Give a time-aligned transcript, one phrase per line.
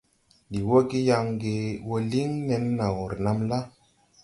[0.47, 1.53] Ndi wɔ ge yaŋ ge
[1.87, 3.59] wɔ liŋ nen naw renam la.